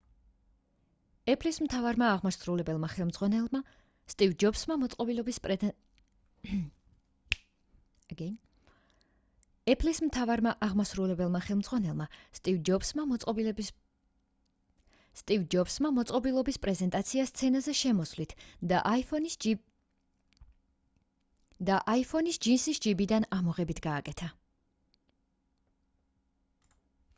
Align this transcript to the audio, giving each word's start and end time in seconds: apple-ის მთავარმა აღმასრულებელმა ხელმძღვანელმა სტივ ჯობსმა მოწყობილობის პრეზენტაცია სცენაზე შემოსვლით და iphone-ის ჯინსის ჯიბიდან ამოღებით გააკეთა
apple-ის 1.31 1.57
მთავარმა 1.63 2.05
აღმასრულებელმა 2.11 2.87
ხელმძღვანელმა 2.93 3.59
სტივ 4.13 4.31
ჯობსმა 4.43 4.77
მოწყობილობის 4.85 5.37
პრეზენტაცია 16.65 17.27
სცენაზე 17.33 17.77
შემოსვლით 17.83 18.33
და 21.69 21.79
iphone-ის 21.99 22.41
ჯინსის 22.47 22.81
ჯიბიდან 22.87 23.29
ამოღებით 23.39 23.83
გააკეთა 23.89 24.31